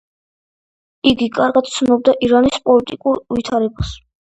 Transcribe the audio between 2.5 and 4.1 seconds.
პოლიტიკურ ვითარებას.